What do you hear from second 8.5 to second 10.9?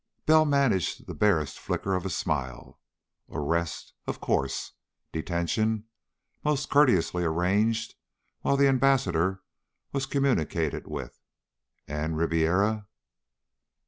the Ambassador was communicated